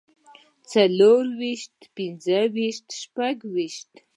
څلورويشت 0.71 1.77
پنځويشت 1.95 2.87
شپږويشت 3.01 3.91